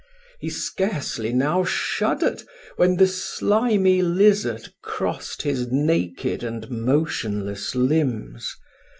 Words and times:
He 0.39 0.49
scarcely 0.49 1.31
now 1.31 1.63
shuddered 1.63 2.41
when 2.75 2.95
the 2.97 3.05
slimy 3.05 4.01
lizard 4.01 4.73
crossed 4.81 5.43
his 5.43 5.71
naked 5.71 6.43
and 6.43 6.67
motionless 6.71 7.75
limbs. 7.75 8.55